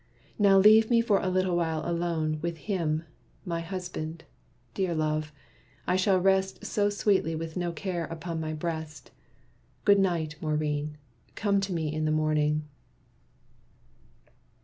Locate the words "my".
3.45-3.59, 8.41-8.51